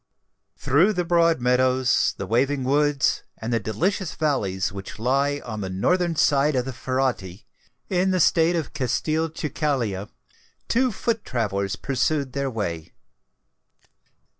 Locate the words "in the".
7.87-8.19